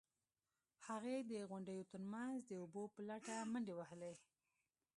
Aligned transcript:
هغې 0.87 1.17
د 1.31 1.33
غونډیو 1.49 1.87
ترمنځ 1.91 2.35
د 2.45 2.51
اوبو 2.61 2.83
په 2.93 2.99
لټه 3.09 3.35
منډې 3.51 3.73
وهلې. 3.75 4.13